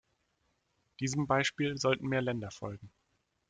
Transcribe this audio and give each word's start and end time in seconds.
Diesem 0.99 1.27
Beispiel 1.27 1.77
sollten 1.77 2.07
mehr 2.07 2.23
Länder 2.23 2.49
folgen. 2.49 2.91